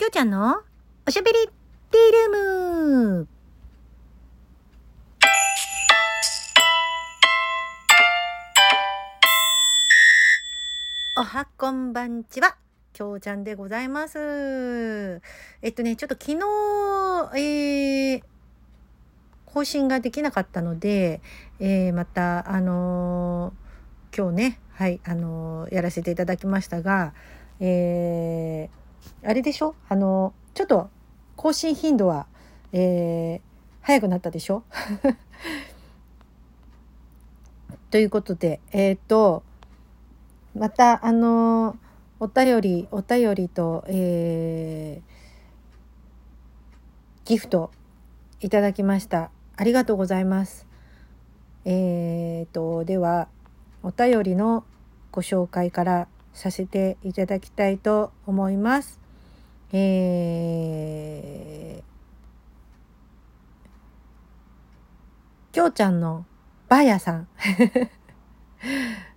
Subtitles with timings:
[0.00, 0.62] きょうちゃんの
[1.06, 1.46] おしゃべり
[1.90, 3.28] ティールーム
[11.16, 12.56] おはこんばんちは、
[12.94, 15.20] きょうちゃんでございます。
[15.60, 18.22] えっとね、ちょっと昨日、えー、
[19.44, 21.20] 更新ができなかったので、
[21.58, 27.12] えー、また、あのー今日ね、はい、あのーやらせていただきましたが、
[27.60, 28.79] えー、
[29.24, 29.74] あれでしょ？
[29.88, 30.90] あのちょっと
[31.36, 32.26] 更新頻度は、
[32.72, 33.40] えー、
[33.82, 34.62] 早くなったでしょ？
[37.90, 39.42] ということで、えっ、と、
[40.54, 41.76] また、あの
[42.20, 47.70] お便り、お便りと、えー、ギフト
[48.40, 49.30] いただきました。
[49.56, 50.66] ありがとうございます。
[51.64, 53.28] えー、と、では、
[53.82, 54.64] お便りの
[55.10, 59.00] ご紹介からさせていただきたいと思います。
[59.72, 66.24] えー、きょうちゃんの
[66.68, 67.28] ばあやさん。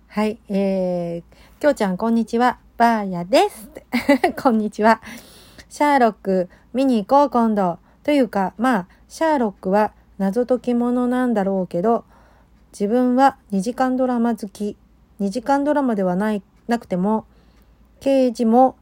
[0.08, 3.70] はい、えー、きょうちゃんこんにちは、ばあやです。
[4.40, 5.00] こんにちは。
[5.68, 7.78] シャーロック見に行こう今度。
[8.04, 12.04] というか、まあ、シャーロックは謎解き者なんだろうけど、
[12.72, 14.76] 自分は2時間ドラマ好き。
[15.20, 17.26] 2時間ドラマではない、なくても、
[18.00, 18.76] 刑事も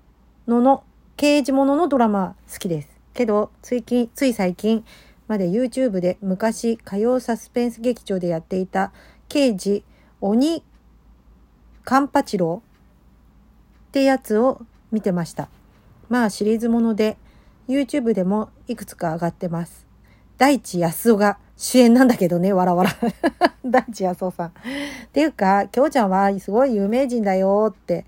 [0.46, 0.84] のの、
[1.16, 2.88] 刑事もののドラマ好きです。
[3.14, 4.84] けど、ついきつい最近
[5.28, 8.92] まで YouTube で昔火曜サスペンス劇場でやっていた
[9.28, 9.84] 刑事
[10.20, 10.62] 鬼
[11.84, 12.62] カンパチロ
[13.88, 15.48] ってやつを見てました。
[16.08, 17.16] まあシリーズもので
[17.68, 19.86] YouTube でもいくつか上がってます。
[20.38, 22.90] 大地康夫が主演なんだけどね、わらわら。
[23.64, 24.48] 大地康夫さん。
[24.48, 24.52] っ
[25.12, 28.04] ていうか、きょうちゃんはすごい有名人だよって。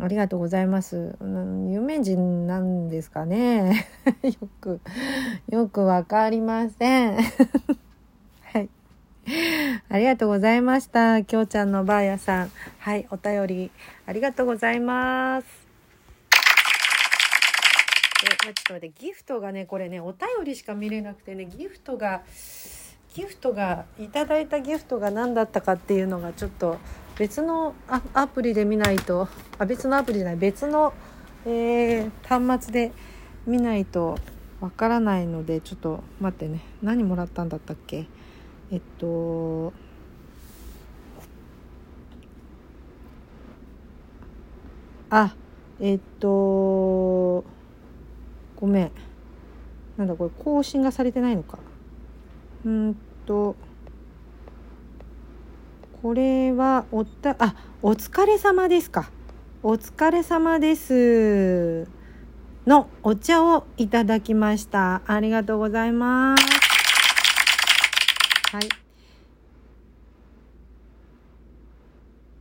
[0.00, 1.16] ありがとうございます。
[1.18, 3.84] うん有名人なんですかね。
[4.22, 4.80] よく、
[5.48, 7.16] よくわかりません。
[8.52, 8.68] はい。
[9.88, 11.24] ありがとうございました。
[11.24, 12.50] きょうちゃんのばあやさん。
[12.78, 13.70] はい、お便り
[14.06, 15.67] ありがとうございます。
[18.20, 22.22] え、ちょっと待って、ギフトがね、これね、お便りしか見れなくてね、ギフトが、
[23.14, 26.78] ギフトが、いただいたギフトが何だったかっていうのがちょっと
[27.16, 30.92] 別のアアプリで見ないと、あ、別のアプリじゃない、別の、
[31.46, 32.92] えー端末で
[33.46, 34.18] 見ないと
[34.60, 38.06] わからないので、ちょっと待ってね、何もらったんだったっけ？
[38.70, 39.72] えっと、
[45.08, 45.34] あ、
[45.80, 46.28] えっと、
[48.60, 48.90] ごめん。
[49.96, 51.58] なんだこれ更新がされてないのか。
[52.64, 53.54] うんと、
[56.02, 59.10] これはおった、あ、お疲れ様ですか。
[59.62, 61.86] お疲れ様です。
[62.66, 65.02] のお茶をいただきました。
[65.06, 66.44] ありがとうございます。
[68.52, 68.68] はい。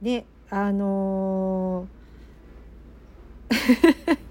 [0.02, 4.18] で、あのー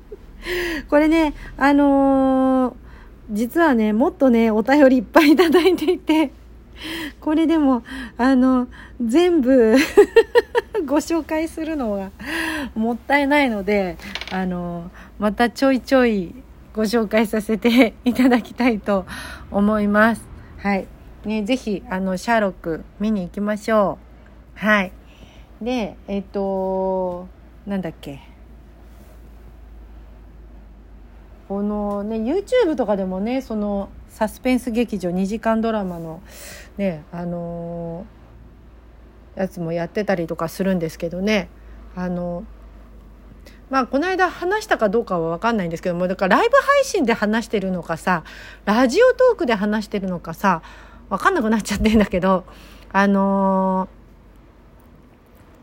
[0.89, 2.75] これね、あのー
[3.31, 6.31] 実はね、もっとね、お便りいっぱいいただいていて、
[7.21, 7.83] これでも、
[8.17, 8.69] あの、
[9.05, 9.75] 全部
[10.87, 12.11] ご紹介するのは
[12.77, 13.97] もったいないので、
[14.31, 16.35] あの、またちょいちょい
[16.73, 19.07] ご紹介させていただきたいと
[19.51, 20.25] 思います。
[20.59, 20.87] はい。
[21.25, 23.99] ね、ぜひ、あの、シャーロック見に行きましょ
[24.57, 24.59] う。
[24.65, 24.93] はい。
[25.61, 27.27] で、えっ、と、
[27.67, 28.36] なんだっけ？
[31.49, 36.21] このね YouTube とかでもねそのサスペンス劇場2時間ドラマの
[36.77, 38.17] ねあのー
[39.37, 41.49] やつもやってたりとかするんですけどね。
[41.95, 42.45] あの
[43.71, 48.23] まあこの間話したかどうかは分かんないんですけどもだからライブ配信で話してるのかさ
[48.65, 50.63] ラジオトークで話してるのかさ
[51.09, 52.45] 分かんなくなっちゃってんだけど
[52.93, 53.89] あの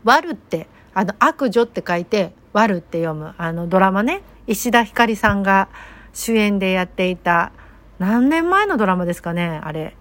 [0.04, 3.34] ー、ワルってあの悪女って書いてワルって読む。
[3.36, 4.22] あのドラマね。
[4.46, 5.68] 石田ひかりさんが
[6.12, 7.52] 主演でやっていた
[7.98, 9.96] 何年前のドラマですかねあれ。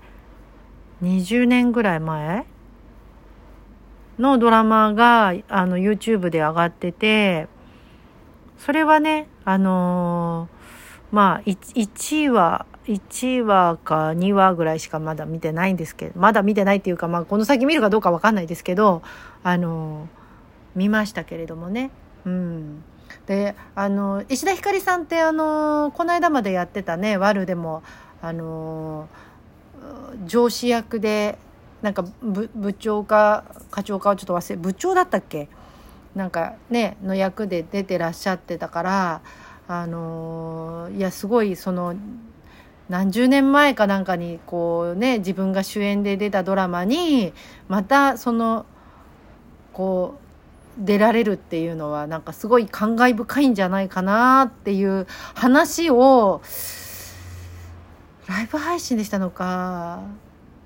[1.02, 2.46] 20年ぐらい前？
[4.20, 7.48] のドラマがあの YouTube で上がってて
[8.58, 10.64] それはねあのー
[11.16, 19.02] まあ 1, 話1話か2話ぐらいしかまだ見てないんですけどまだ見てないっていうか、まあ、この先見るかどうかわかんないですけど
[19.44, 20.23] あのー
[20.76, 21.92] 見ましたけれどもね。
[22.26, 22.84] うん。
[23.28, 27.84] であの石田ひかりさんってあのこの間までやってたね「ワル」でも
[28.22, 29.08] あの
[30.26, 31.38] 上司役で
[31.82, 35.48] なんか部部長か課長かはちょっと忘れ部長だったっけ？
[36.16, 39.22] なんかねの役で出てらっしゃってたから
[39.68, 41.96] あのいやすごいその
[42.90, 47.34] 何十年前かなんかにこうね自分が主演で出たドラマに
[47.68, 48.66] またその
[49.72, 50.23] こう
[50.78, 56.42] 出られるっていうのはなんかすごい感慨深いんじゃないかなっていう話を
[58.28, 60.02] ライブ配信でしたのか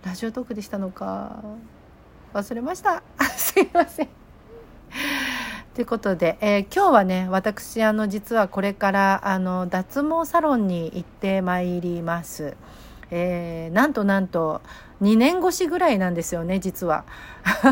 [0.03, 1.43] ラジオトークでしたのか
[2.33, 3.03] 忘れました
[3.35, 4.09] すいません
[5.73, 12.57] ということで、えー、今日はね私あの実はこれからあの脱毛サロンに行ってまいります。
[13.11, 14.61] えー、なんとなんと
[15.01, 17.05] 2年越しぐらいなんですよね実は。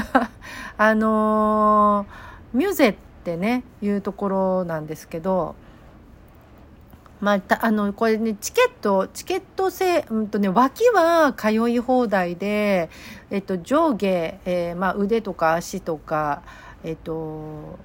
[0.78, 5.56] あのー、ミュゼってねいうところなんですけど
[7.22, 12.90] まあ、あのこれねチケットチケット制、うんとね、脇は通い放題で、
[13.32, 16.44] えっと、上下、えーまあ、腕とか足とか、
[16.84, 17.80] えっと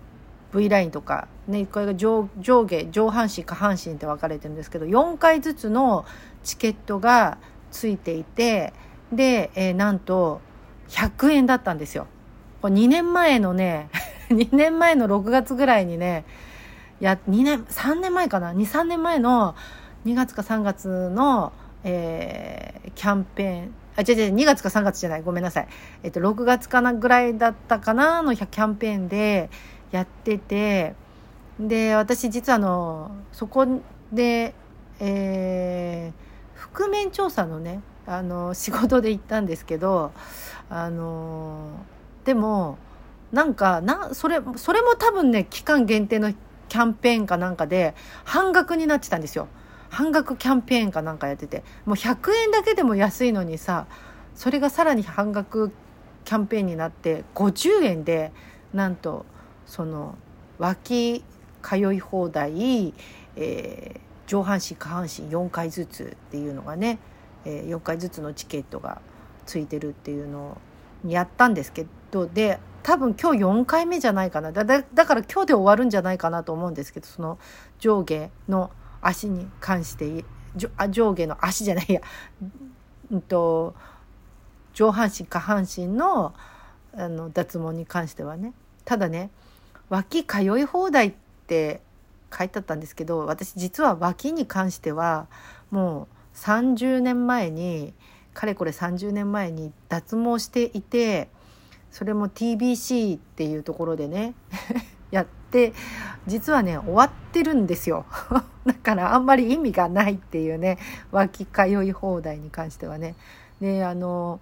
[0.52, 6.04] V ラインとか、ね、これが上上下上半身下半身って分かれてるんですけど4回ずつの
[6.42, 7.38] チケットが
[7.70, 8.72] ついていて
[9.12, 10.40] で、えー、なんと
[10.88, 12.06] 100円だったんですよ。
[12.62, 13.88] これ2年前のね
[14.30, 16.24] 2年前の6月ぐらいにね
[17.00, 19.54] や2年3年前かな？23年前の
[20.04, 21.52] 2月か3月の、
[21.84, 25.22] えー、キャンペーンあ、違う違う、2月か3月じゃない。
[25.22, 25.68] ごめんなさい。
[26.04, 29.50] えっと、6月かなぐらいだったかなのキャンペーンで、
[29.90, 30.94] やってて
[31.58, 33.66] で私実はあのそこ
[34.12, 34.54] で、
[35.00, 37.80] えー、覆面調査のね
[38.10, 40.10] あの仕事で行ったんですけど
[40.68, 41.86] あの
[42.24, 42.76] でも
[43.30, 46.32] なんかなそれそれも多分ね期間限定の
[46.68, 49.46] キャンペーンかなんかで半額になってたんですよ。
[49.90, 51.64] 半額キャンペーンかなんかやってて。
[51.84, 53.86] もう100円だけでも安いのにさ
[54.34, 55.70] それがさらに半額
[56.24, 58.32] キャンペーンになって50円で
[58.72, 59.24] なんと
[59.66, 60.16] その
[60.58, 61.24] 脇
[61.62, 62.92] 通い放題、
[63.36, 66.98] えー、上半身下半身4回ずつっていうのがね、
[67.44, 69.00] えー、4回ずつのチケットが
[69.46, 70.58] ついてるっていうの
[71.04, 74.52] をやったんですけどで多分今日4回目じゃないかな。
[74.52, 77.38] だだから今日で終わるんじゃないかなと思うんですけどその
[77.78, 78.70] 上下の
[79.02, 80.24] 足に関して
[80.56, 82.00] 上下の足じゃないや、
[83.10, 83.74] うんと、
[84.72, 86.34] 上半身下半身の
[86.92, 88.52] あの脱毛に関してはね。
[88.84, 89.30] ただね
[89.90, 91.14] 脇通い放題っ
[91.46, 91.80] て
[92.36, 95.26] 書いてあったんですけど私実は脇に関しては
[95.70, 97.92] もう30年前に
[98.34, 101.28] かれこれ30年前に脱毛していて
[101.90, 104.34] それも TBC っていうところでね
[105.10, 105.72] やって
[106.26, 108.06] 実はね終わってるんですよ
[108.64, 110.78] だからあんまり意味がないっていうね
[111.10, 113.14] 脇通い放題に関してはね。
[113.60, 114.40] であの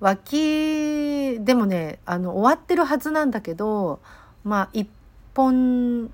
[0.00, 4.00] 脇でもねあの終わってるはずなんだけど
[4.44, 4.86] まあ1
[5.34, 6.10] 本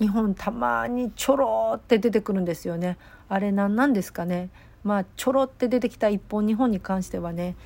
[0.00, 2.98] 2本たまにちょろって出てくるんですよね。
[3.28, 4.50] あれ何なんですかね。
[4.82, 7.56] まあちょろって出てきた1本2本に関してはね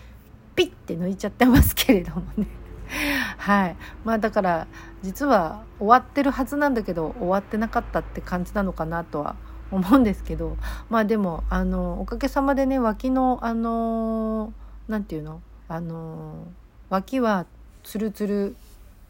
[0.55, 2.47] ピッて抜いちゃってますけれどもね。
[3.39, 3.77] はい。
[4.05, 4.67] まあだから
[5.03, 9.37] 実は終わってるはずなんだけど終わってなかったって感じなのかなとは
[9.71, 10.57] 思うんですけど。
[10.91, 14.53] まあでもあのおかげさまでね脇のあの
[14.87, 15.41] 何て言うの？
[15.69, 16.47] あの
[16.89, 17.47] 脇は
[17.83, 18.57] ツルツル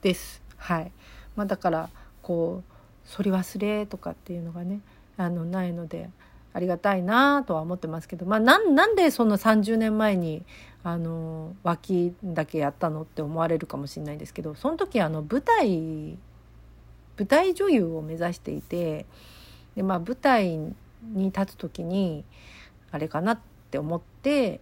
[0.02, 0.42] です。
[0.56, 0.92] はい。
[1.36, 1.88] まあ、だから
[2.22, 2.72] こう
[3.08, 4.80] 「反り忘れ」とかっていうのがね
[5.16, 6.10] あのないので
[6.52, 10.44] ありがたいなとは思ってますけど、まあ、なんなんでそんな30年前に
[10.82, 16.18] あの脇だけやったのって思われるかもしれないんですけどその時あの舞台
[17.16, 19.06] 舞台女優を目指していて
[19.74, 20.74] で、まあ、舞台に
[21.26, 22.24] 立つ時に
[22.90, 23.38] あれかなっ
[23.70, 24.60] て思って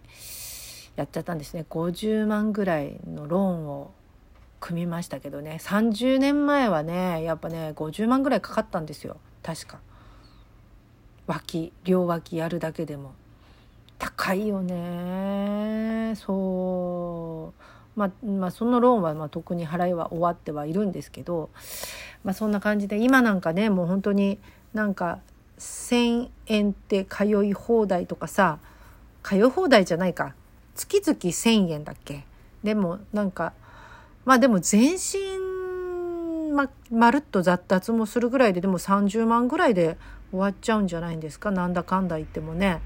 [0.96, 1.66] やっちゃったんですね。
[1.68, 3.90] 50万ぐらいのローンを
[4.60, 5.58] 組みましたけどね。
[5.60, 9.16] 30年前はねやっぱね50万ぐらいかかったんですよ。
[9.42, 9.78] 確か。
[11.26, 13.12] 脇両脇やるだけでも。
[13.98, 16.14] 高いよね。
[16.16, 17.98] そう。
[17.98, 21.48] まあ、まあ、そのローンはまあ特に払いは終わってはいるんですけど、
[22.24, 24.38] まあ、そんな感じで今なんかねもう本当に
[24.74, 25.20] なんか
[25.58, 28.58] 1,000円って通い放題とかさ
[29.22, 30.34] 通い放題じゃないか。
[30.74, 32.26] 月々1,000円だっけ。
[32.62, 33.54] でもなんか
[34.26, 39.96] まあでも全身ままるっと雑達もするぐらいででも30万ぐらいで
[40.30, 41.50] 終わっちゃうんじゃないんですか？
[41.50, 42.80] なんだかんだ言ってもね。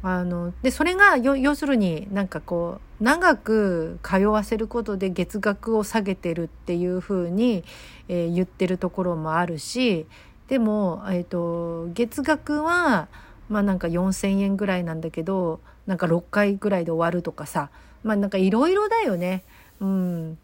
[0.00, 7.64] あのでそれが要するになんかこう長く通わせることで月額を下げてるっていうふうに、
[8.06, 10.06] えー、言ってるところもあるし
[10.46, 13.08] でも、えーと月額は
[13.48, 17.70] まあなんか4,000円ぐらいなんだけどなんか6回ぐらいで終わるとかさ
[18.04, 19.42] まあなんかいろいろだよね。
[19.80, 20.38] うん、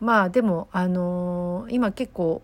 [0.00, 2.42] まあでもあのー、今結構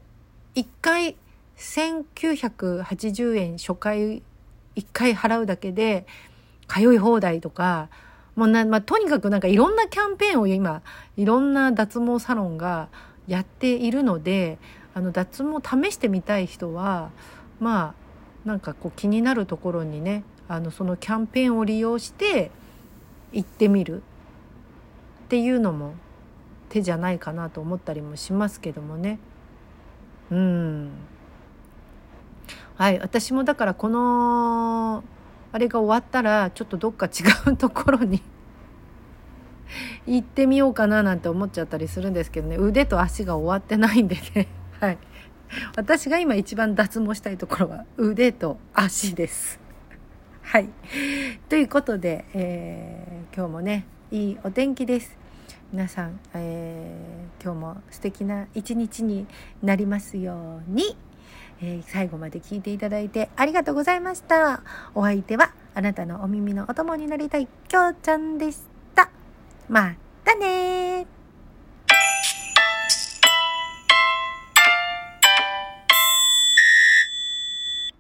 [0.54, 1.16] 1回
[1.56, 4.22] 1980円初回
[4.76, 6.06] 1回払うだけで
[6.68, 7.88] 通い放題とか
[8.34, 10.82] もうな、まあ、とにかくなんかいろんなキャンペーンを今
[11.16, 12.88] いろんな脱毛サロンが
[13.28, 14.58] やっているので
[14.94, 17.10] あの脱毛試してみたい人は
[17.60, 17.94] ま
[18.44, 22.50] あなんかこう気になるところにねあのそのキャンペーンを利用して
[23.32, 25.94] 行ってみるっていうのも
[26.72, 29.18] 手じゃないかなと思ったりもしますけどもね。
[30.30, 30.90] うん。
[32.76, 35.04] はい私もだからこの
[35.52, 38.22] あれが終わったらちょっとどっか違うところに
[40.06, 42.56] 行ってみようかななんて思っちゃったりするんですけどね。
[42.56, 44.48] 腕と足が終わってないんでね。
[44.80, 44.98] はい。
[45.76, 49.60] 私が今一番脱毛したいところは腕と足です。
[50.40, 50.70] はい。
[51.50, 55.21] ということで、えー、今日もねいいお天気です。
[55.72, 59.26] 皆さん、えー、今日も素敵な一日に
[59.62, 60.96] なりますように。
[61.62, 64.62] えー、最後まで聞いていただいてありがとうございました。
[64.94, 68.60] お相手はあなたのお耳のお供になりたいきょうちゃんでし
[68.94, 69.10] た。
[69.68, 71.06] またね